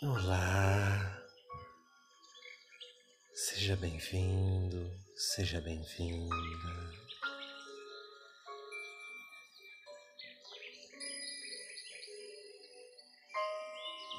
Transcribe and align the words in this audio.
Olá, 0.00 1.26
seja 3.34 3.74
bem-vindo, 3.74 4.96
seja 5.16 5.60
bem-vinda. 5.60 6.36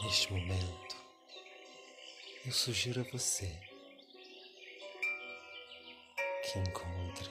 Neste 0.03 0.33
momento, 0.33 0.97
eu 2.45 2.51
sugiro 2.51 2.99
a 2.99 3.11
você 3.13 3.57
que 6.43 6.59
encontre 6.59 7.29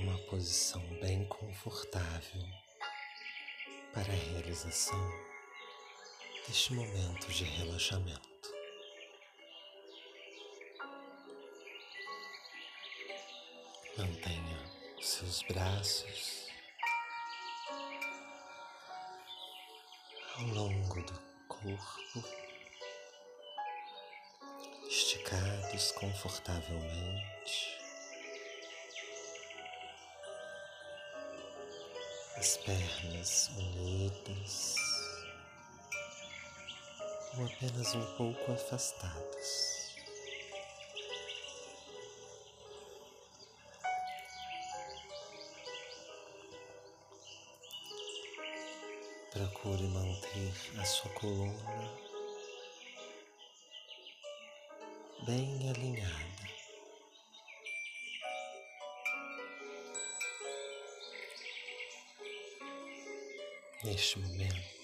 uma 0.00 0.18
posição 0.26 0.82
bem 0.98 1.24
confortável 1.28 2.42
para 3.94 4.12
a 4.12 4.16
realização 4.16 5.37
deste 6.48 6.72
momento 6.72 7.30
de 7.30 7.44
relaxamento. 7.44 8.48
Mantenha 13.98 14.58
seus 14.98 15.42
braços 15.42 16.48
ao 20.38 20.46
longo 20.46 21.02
do 21.02 21.20
corpo, 21.48 22.24
esticados 24.88 25.92
confortavelmente. 25.92 27.78
As 32.36 32.56
pernas 32.56 33.48
unidas 33.48 34.97
ou 37.36 37.44
apenas 37.44 37.94
um 37.94 38.16
pouco 38.16 38.52
afastados. 38.52 39.68
Procure 49.32 49.82
manter 49.88 50.52
a 50.80 50.84
sua 50.84 51.10
coluna 51.12 52.08
bem 55.26 55.70
alinhada. 55.70 56.48
Neste 63.84 64.18
momento, 64.18 64.77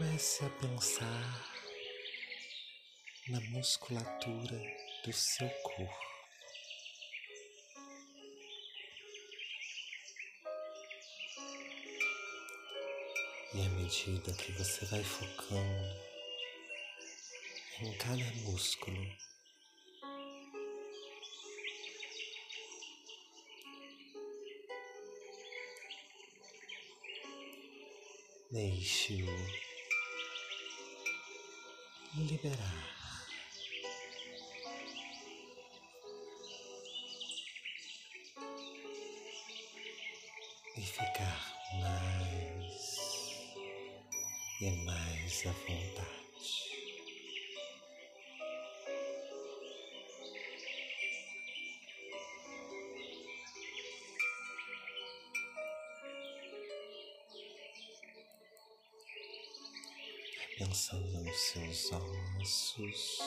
Comece 0.00 0.46
a 0.46 0.48
pensar 0.48 1.52
na 3.28 3.38
musculatura 3.50 4.58
do 5.04 5.12
seu 5.12 5.46
corpo. 5.50 5.92
E 13.52 13.60
à 13.60 13.68
medida 13.68 14.32
que 14.32 14.52
você 14.52 14.86
vai 14.86 15.04
focando 15.04 16.00
em 17.82 17.92
cada 17.98 18.24
músculo, 18.46 19.06
deixe-o 28.50 29.69
liberar. 32.14 32.56
E 40.76 40.82
ficar 40.82 41.54
mais 41.80 42.90
e 44.60 44.70
mais 44.84 45.46
à 45.46 45.52
vontade. 45.52 46.19
Pensando 60.60 61.22
nos 61.22 61.36
seus 61.36 61.90
ossos. 61.90 63.18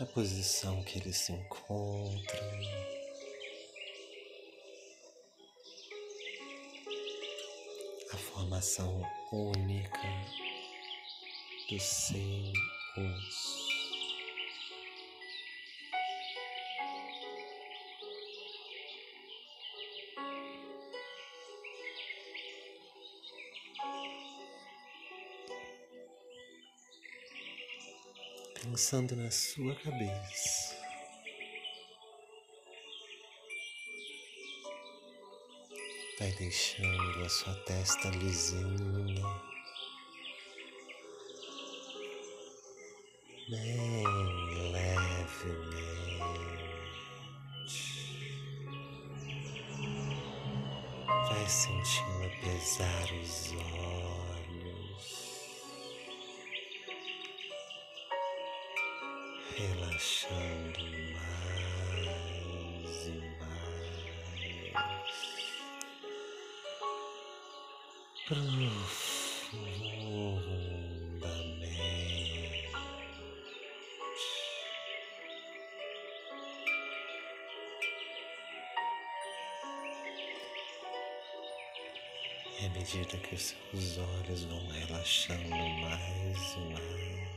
A 0.00 0.06
posição 0.06 0.82
que 0.84 0.98
eles 0.98 1.18
se 1.18 1.32
encontram. 1.32 3.01
Formação 8.42 9.02
única 9.30 10.00
do 11.68 11.76
osso. 11.76 13.62
Pensando 28.62 29.16
na 29.16 29.30
sua 29.30 29.74
cabeça. 29.76 30.71
Vai 36.22 36.30
deixando 36.38 37.24
a 37.24 37.28
sua 37.28 37.52
testa 37.64 38.08
lisinha, 38.10 39.26
bem 43.50 44.04
levemente. 44.70 45.82
Vai 51.28 51.46
sentindo 51.48 52.30
pesar 52.40 53.08
os 53.20 53.52
olhos, 54.30 55.06
relaxando 59.56 60.61
E 82.62 82.66
à 82.66 82.68
medida 82.68 83.16
que 83.18 83.34
os 83.34 83.42
seus 83.72 83.98
olhos 83.98 84.44
vão 84.44 84.64
relaxando 84.68 85.48
mais 85.48 86.54
e 86.54 86.60
mais, 86.72 87.28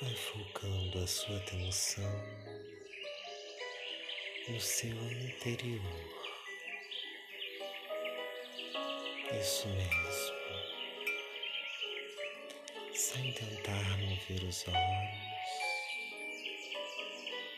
vai 0.00 0.14
focando 0.14 1.02
a 1.02 1.06
sua 1.08 1.36
atenção 1.36 2.12
no 4.48 4.60
seu 4.60 4.94
interior. 5.10 5.82
Isso 9.40 9.66
mesmo. 9.66 10.38
Sem 12.94 13.32
tentar 13.32 13.98
mover 13.98 14.44
os 14.44 14.64
olhos, 14.68 14.78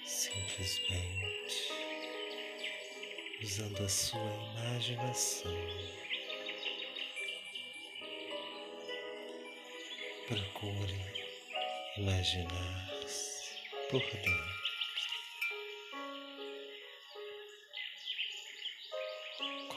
simplesmente 0.06 1.79
usando 3.42 3.84
a 3.84 3.88
sua 3.88 4.20
imaginação. 4.56 5.52
Procure 10.28 11.00
imaginar-se 11.96 13.50
por 13.90 14.00
dentro. 14.00 14.60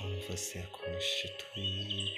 como 0.04 0.20
você 0.24 0.60
é 0.60 0.64
constituído. 0.64 2.12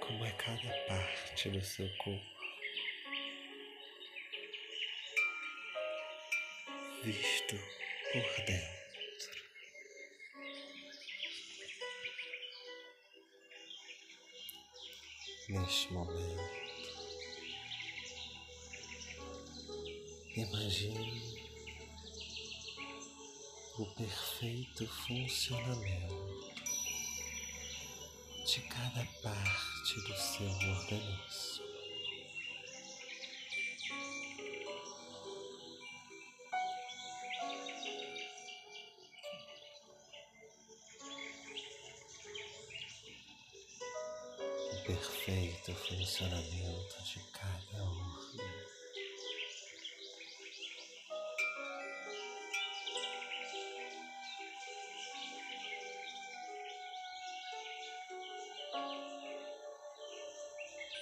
Como 0.00 0.24
é 0.24 0.30
cada 0.30 0.72
parte 0.88 1.50
do 1.50 1.60
seu 1.60 1.86
corpo. 1.98 2.39
Visto 7.02 7.56
por 8.12 8.44
dentro. 8.44 8.80
Neste 15.48 15.92
momento, 15.94 16.42
imagine 20.36 21.40
o 23.78 23.86
perfeito 23.94 24.86
funcionamento 24.86 26.54
de 28.44 28.60
cada 28.68 29.06
parte 29.22 29.94
do 30.02 30.14
seu 30.18 30.46
organismo. 30.46 31.69
Perfeito 46.20 46.20
funcionamento 46.20 47.02
de 47.02 47.18
cada 47.32 47.82
órgão. 47.82 48.70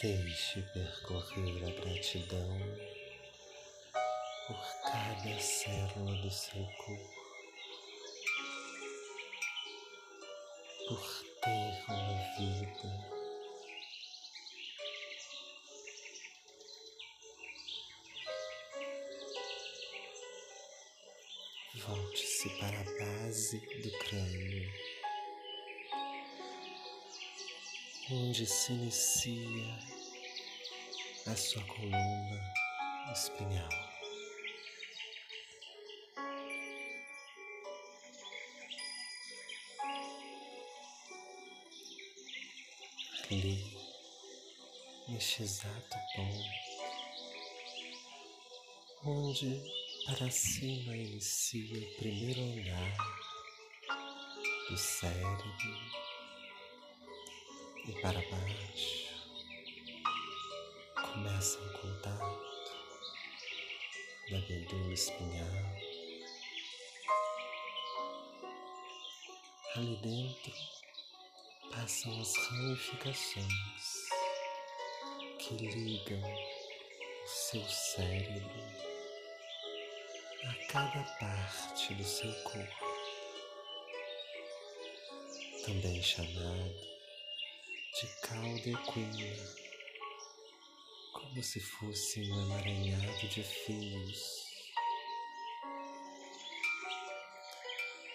Deixe 0.01 0.63
percorrer 0.63 1.65
a 1.65 1.81
gratidão 1.81 2.59
por 4.47 4.83
cada 4.85 5.41
célula 5.41 6.23
do 6.23 6.31
seu 6.31 6.65
corpo, 6.65 7.15
por 10.87 11.25
ter 11.43 11.85
uma 11.89 12.37
vida. 12.37 13.18
Volte-se 22.39 22.49
para 22.61 22.79
a 22.79 22.85
base 22.85 23.59
do 23.83 23.91
crânio, 23.99 24.73
onde 28.13 28.47
se 28.47 28.73
inicia 28.73 29.79
a 31.27 31.35
sua 31.35 31.65
coluna 31.65 32.55
espinhal. 33.13 33.69
Ali, 43.31 43.77
neste 45.09 45.43
exato 45.43 45.97
ponto, 46.15 46.45
onde 49.05 49.88
para 50.09 50.31
cima 50.31 50.97
inicia 50.97 51.79
o 51.79 51.95
primeiro 51.97 52.41
andar 52.41 52.97
do 54.71 54.79
cérebro 54.79 55.53
e 57.87 57.93
para 58.01 58.19
baixo 58.31 59.09
começa 60.95 61.59
o 61.61 61.73
contato 61.79 62.41
da 64.31 64.39
medula 64.49 64.95
espinhal. 64.95 65.77
Ali 69.77 69.97
dentro 69.97 70.53
passam 71.71 72.19
as 72.19 72.35
ramificações 72.35 74.09
que 75.39 75.55
ligam 75.55 76.23
o 76.23 77.29
seu 77.29 77.63
cérebro 77.69 78.88
a 80.49 80.55
cada 80.69 81.03
parte 81.19 81.93
do 81.95 82.05
seu 82.05 82.33
corpo, 82.43 82.87
também 85.67 86.03
chamado 86.03 86.75
de 88.01 88.07
cauda 88.23 88.71
equina 88.71 89.59
como 91.13 91.43
se 91.43 91.61
fosse 91.61 92.23
um 92.23 92.43
emaranhado 92.47 93.29
de 93.29 93.43
fios. 93.43 94.49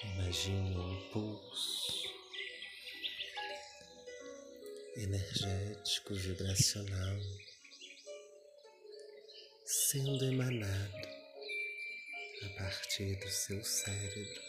Imagine 0.04 0.76
um 0.76 0.94
impulso 0.94 2.04
energético, 4.96 6.16
vibracional, 6.16 7.20
sendo 9.66 10.26
emanado 10.26 11.13
a 12.46 12.50
partir 12.58 13.16
do 13.16 13.30
seu 13.30 13.64
cérebro 13.64 14.42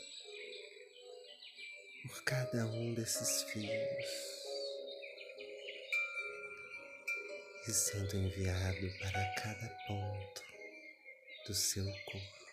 por 2.06 2.25
cada 2.25 2.67
um 2.67 2.94
desses 2.94 3.43
fios. 3.44 4.35
e 7.67 7.73
sendo 7.73 8.17
enviado 8.17 8.91
para 8.99 9.25
cada 9.37 9.69
ponto 9.87 10.43
do 11.46 11.55
seu 11.55 11.85
corpo, 12.05 12.44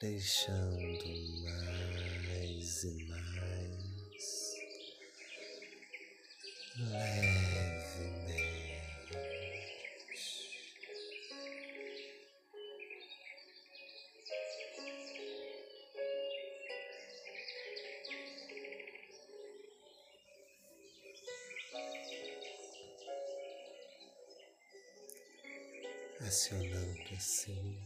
deixando 0.00 1.06
mais 1.44 2.84
e 2.84 3.04
mais 3.04 4.54
levemente. 6.78 7.33
Acionando 26.34 27.14
assim 27.16 27.80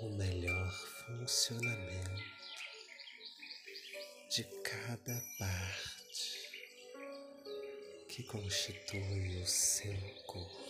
o 0.00 0.08
melhor 0.16 0.72
funcionamento 0.72 2.24
de 4.28 4.42
cada 4.64 5.22
parte 5.38 6.50
que 8.08 8.24
constitui 8.24 9.40
o 9.40 9.46
seu 9.46 9.96
corpo. 10.26 10.68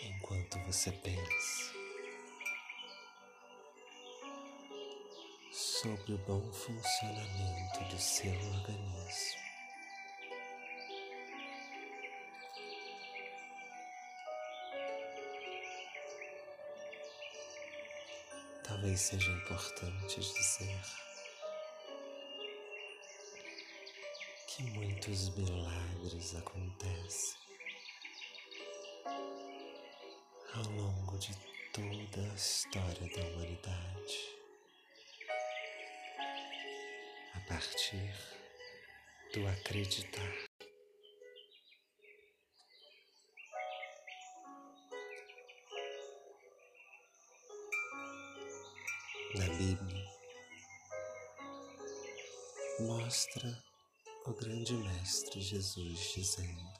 Enquanto 0.00 0.58
você 0.60 0.90
pensa, 0.92 1.73
sobre 5.84 6.14
o 6.14 6.18
bom 6.26 6.40
funcionamento 6.50 7.84
do 7.90 7.98
seu 7.98 8.32
organismo. 8.32 9.44
Talvez 18.66 18.98
seja 18.98 19.30
importante 19.30 20.20
dizer 20.20 20.80
que 24.46 24.62
muitos 24.62 25.36
milagres 25.36 26.34
acontecem 26.34 27.38
ao 30.54 30.62
longo 30.62 31.18
de 31.18 31.34
toda 31.74 32.32
a 32.32 32.34
história 32.34 33.06
da 33.14 33.22
humanidade. 33.22 34.43
Partir 37.48 38.14
do 39.32 39.46
acreditar. 39.46 40.32
Na 49.36 49.46
Bíblia, 49.58 50.04
mostra 52.80 53.62
o 54.26 54.32
grande 54.32 54.74
Mestre 54.74 55.40
Jesus 55.40 56.12
dizendo: 56.14 56.72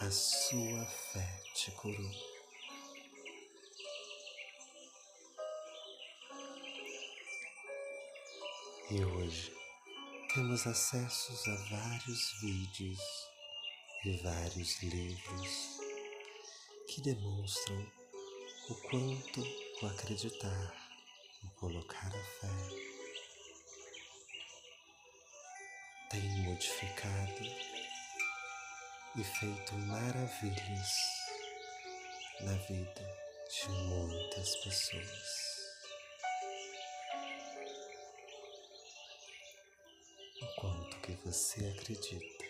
A 0.00 0.10
sua 0.10 0.86
fé 0.86 1.42
te 1.54 1.70
curou. 1.72 2.37
E 8.90 9.04
hoje 9.04 9.54
temos 10.32 10.66
acessos 10.66 11.46
a 11.46 11.54
vários 11.76 12.40
vídeos 12.40 12.98
e 14.02 14.16
vários 14.22 14.82
livros 14.82 15.78
que 16.88 17.02
demonstram 17.02 17.86
o 18.70 18.74
quanto 18.88 19.42
o 19.82 19.86
acreditar, 19.88 20.74
o 21.44 21.50
colocar 21.60 22.06
a 22.06 22.24
fé 22.40 22.48
tem 26.10 26.22
modificado 26.44 27.44
e 29.16 29.22
feito 29.22 29.74
maravilhas 29.74 30.88
na 32.40 32.54
vida 32.54 33.06
de 33.50 33.68
muitas 33.68 34.56
pessoas. 34.64 35.57
Que 41.08 41.14
você 41.24 41.64
acredita, 41.64 42.44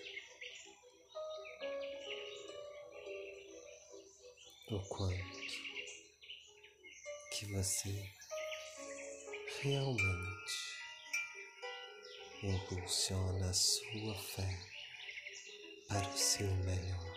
o 4.72 4.80
quanto 4.88 5.38
que 7.30 7.46
você 7.52 8.12
realmente 9.62 10.78
impulsiona 12.42 13.48
a 13.48 13.54
sua 13.54 14.14
fé 14.16 14.58
para 15.88 16.08
o 16.08 16.18
seu 16.18 16.48
melhor. 16.48 17.07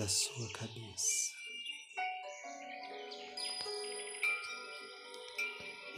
Da 0.00 0.08
sua 0.08 0.48
cabeça. 0.52 1.34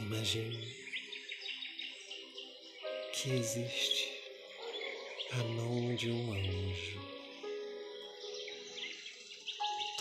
Imagine 0.00 0.76
que 3.12 3.30
existe 3.30 4.08
a 5.30 5.44
mão 5.44 5.94
de 5.94 6.10
um 6.10 6.32
anjo 6.32 7.00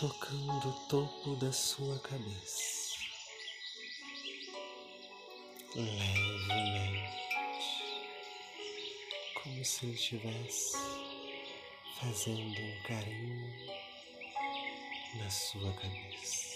tocando 0.00 0.68
o 0.68 0.88
topo 0.88 1.36
da 1.36 1.52
sua 1.52 1.96
cabeça. 2.00 2.96
Levemente, 5.76 7.08
como 9.40 9.64
se 9.64 9.86
estivesse 9.92 10.76
fazendo 12.00 12.60
um 12.60 12.82
carinho 12.82 13.81
na 15.14 15.28
sua 15.30 15.72
cabeça. 15.74 16.52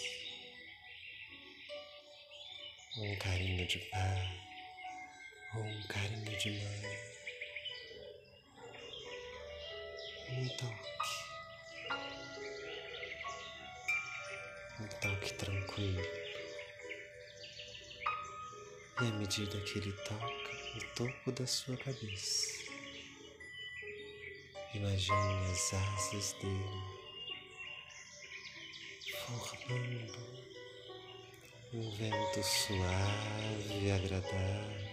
Um 2.96 3.16
carinho 3.16 3.66
de 3.66 3.78
pai 3.90 4.40
ou 5.54 5.62
um 5.62 5.82
carinho 5.82 6.38
de 6.38 6.50
mãe. 6.50 7.06
Um 10.30 10.48
toque 10.56 10.96
um 14.80 14.86
toque 15.00 15.32
tranquilo. 15.34 16.02
E 19.00 19.04
à 19.04 19.10
medida 19.12 19.60
que 19.60 19.78
ele 19.78 19.92
toca 19.92 20.26
o 20.76 20.94
topo 20.94 21.32
da 21.32 21.46
sua 21.46 21.76
cabeça, 21.76 22.64
imagine 24.74 25.52
as 25.52 25.74
asas 25.74 26.32
dele 26.34 26.95
formando 29.26 30.46
um 31.72 31.90
vento 31.96 32.42
suave 32.44 33.84
e 33.84 33.90
agradável 33.90 34.86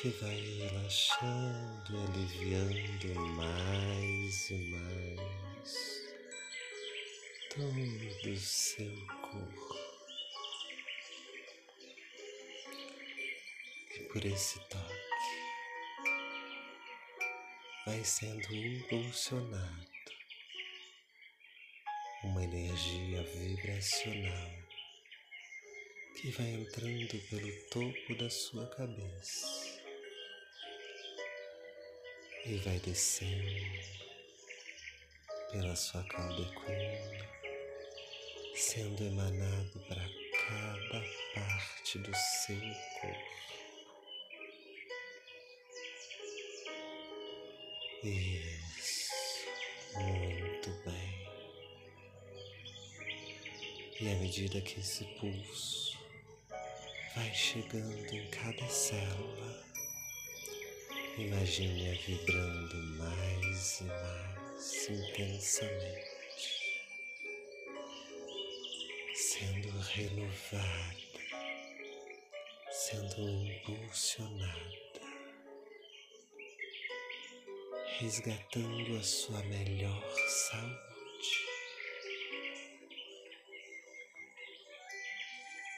que 0.00 0.08
vai 0.08 0.34
relaxando 0.34 1.98
aliviando 1.98 3.20
mais 3.36 4.50
e 4.50 4.54
mais 4.70 6.00
todo 7.54 8.30
o 8.30 8.36
seu 8.38 9.06
corpo. 9.20 9.76
E 13.94 14.00
por 14.04 14.24
esse 14.24 14.58
toque 14.70 14.94
vai 17.84 18.02
sendo 18.02 18.54
impulsionado 18.54 19.99
uma 22.30 22.44
energia 22.44 23.22
vibracional 23.24 24.50
que 26.16 26.30
vai 26.30 26.46
entrando 26.46 27.18
pelo 27.28 27.52
topo 27.70 28.14
da 28.14 28.30
sua 28.30 28.68
cabeça 28.68 29.80
e 32.46 32.54
vai 32.58 32.78
descendo 32.78 33.44
pela 35.50 35.74
sua 35.74 36.04
cauda 36.04 36.42
equina 36.42 37.30
sendo 38.54 39.02
emanado 39.02 39.80
para 39.88 40.08
cada 40.46 41.04
parte 41.34 41.98
do 41.98 42.14
seu 42.14 42.60
corpo. 43.00 43.40
Isso, 48.04 48.59
E 54.00 54.08
à 54.08 54.14
medida 54.16 54.60
que 54.62 54.80
esse 54.80 55.04
pulso 55.20 55.98
vai 57.14 57.34
chegando 57.34 58.14
em 58.14 58.26
cada 58.30 58.66
célula, 58.66 59.64
imagine-a 61.18 61.94
vibrando 62.06 62.76
mais 62.96 63.80
e 63.80 63.84
mais 63.84 64.88
intensamente. 64.88 66.20
sendo 69.40 69.70
renovada, 69.80 70.96
sendo 72.70 73.20
impulsionada, 73.20 75.00
resgatando 77.98 78.98
a 78.98 79.02
sua 79.02 79.42
melhor 79.44 80.02
saúde. 80.26 80.89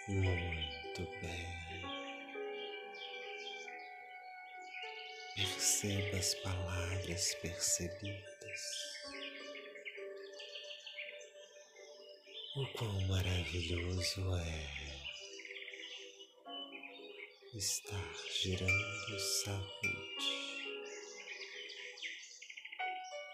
Muito 0.08 1.08
bem. 1.20 1.62
Perceba 5.36 6.16
as 6.16 6.34
palavras 6.34 7.34
percebidas. 7.36 8.22
O 12.56 12.66
quão 12.76 13.00
maravilhoso 13.02 14.34
é 14.34 14.92
estar 17.54 18.14
gerando 18.42 19.20
saúde, 19.20 20.26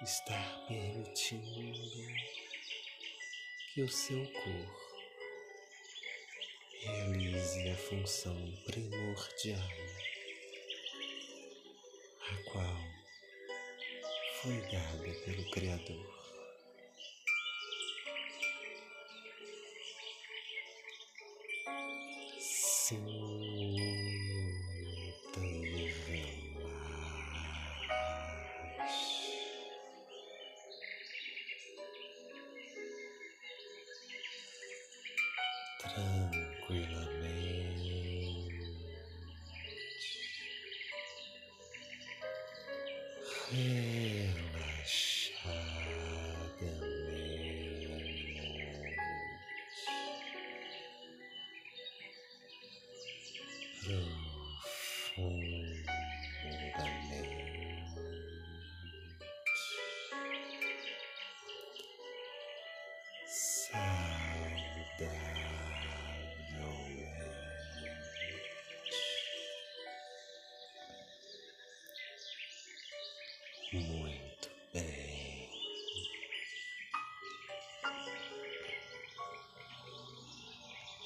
estar 0.02 0.66
permitindo 0.68 1.78
que 3.72 3.82
o 3.82 3.88
seu 3.88 4.24
corpo 4.32 4.87
realize 6.84 7.70
a 7.70 7.76
função 7.76 8.36
primordial, 8.66 9.68
a 12.30 12.50
qual 12.50 12.78
foi 14.42 14.60
dada 14.70 15.20
pelo 15.24 15.50
Criador. 15.50 16.17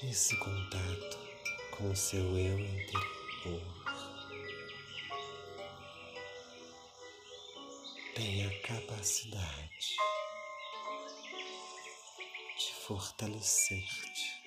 Esse 0.09 0.35
contato 0.37 1.17
com 1.71 1.89
o 1.89 1.95
seu 1.95 2.37
eu 2.37 2.59
interior. 2.59 3.61
Tem 8.13 8.45
a 8.45 8.61
capacidade 8.61 9.95
de 12.57 12.73
fortalecer-te 12.85 14.43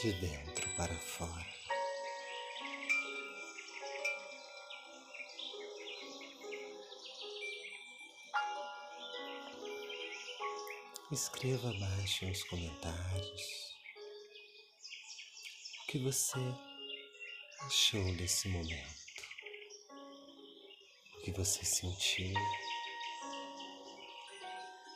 de 0.00 0.12
dentro 0.14 0.68
para 0.76 0.94
fora. 0.98 1.52
Escreva 11.10 11.68
abaixo 11.68 12.24
nos 12.24 12.42
comentários 12.44 13.71
que 15.92 15.98
você 15.98 16.38
achou 17.66 18.02
desse 18.16 18.48
momento, 18.48 19.04
o 21.14 21.20
que 21.20 21.30
você 21.32 21.62
sentiu, 21.66 22.32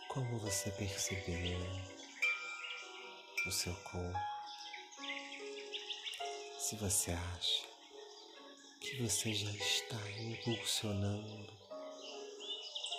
como 0.09 0.39
você 0.39 0.71
percebeu 0.71 1.61
o 3.47 3.53
seu 3.53 3.75
corpo, 3.75 4.19
se 6.59 6.77
você 6.77 7.11
acha 7.11 7.67
que 8.81 9.03
você 9.03 9.35
já 9.35 9.51
está 9.51 10.01
impulsionando 10.19 11.53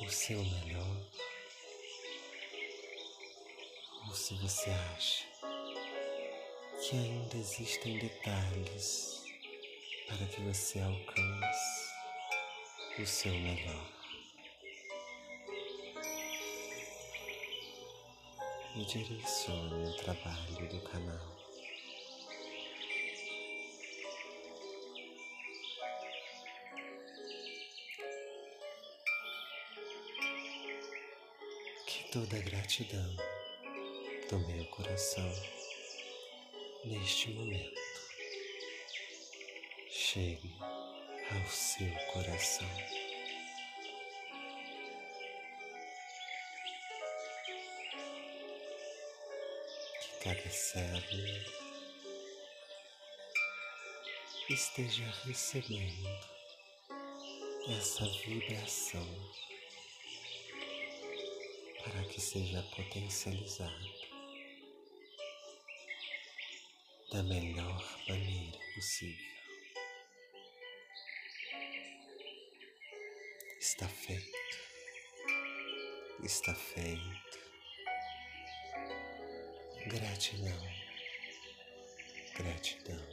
o 0.01 0.09
seu 0.11 0.37
melhor? 0.37 1.03
Ou 4.07 4.13
se 4.13 4.35
você 4.35 4.69
acha 4.69 5.36
que 6.89 6.95
ainda 6.95 7.35
existem 7.35 7.99
detalhes 7.99 9.25
para 10.07 10.25
que 10.27 10.39
você 10.39 10.79
alcance 10.79 11.91
o 12.97 13.05
seu 13.05 13.33
melhor. 13.33 13.91
E 18.73 18.85
direcione 18.85 19.89
o 19.89 19.97
trabalho 19.97 20.69
do 20.69 20.81
canal. 20.89 21.35
Que 31.85 32.11
toda 32.13 32.39
gratidão 32.39 33.13
do 34.29 34.39
meu 34.47 34.65
coração 34.67 35.29
neste 36.87 37.31
momento 37.31 37.81
chegue 39.89 40.55
ao 40.59 41.49
seu 41.49 41.91
coração. 42.13 42.67
Que 50.01 50.23
cada 50.23 50.49
célula 50.49 51.45
esteja 54.49 55.13
recebendo 55.25 56.09
essa 57.77 58.05
vibração 58.25 59.05
para 61.83 62.03
que 62.05 62.21
seja 62.21 62.63
potencializado 62.75 64.06
da 67.11 67.23
melhor 67.23 67.99
maneira 68.09 68.57
possível. 68.75 69.25
Está 73.59 73.87
feito, 73.87 74.37
está 76.23 76.53
feito. 76.53 77.37
Gratidão, 79.87 80.67
gratidão, 82.35 83.09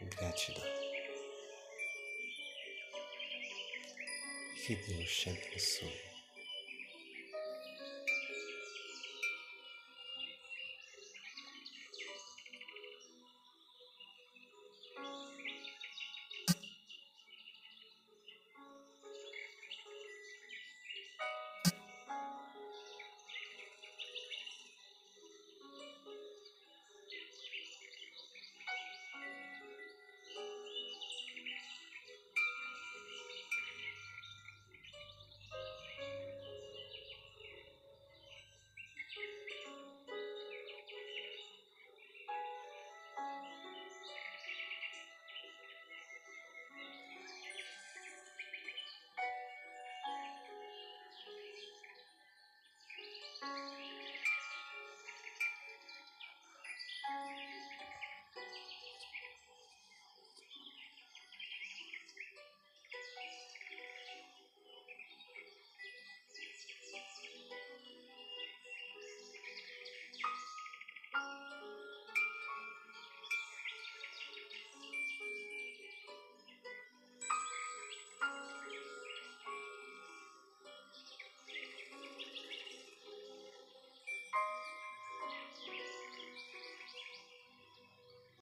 gratidão. 0.00 0.86
Que 4.66 4.74
Deus 4.74 5.16
te 5.16 5.30
abençoe. 5.30 6.05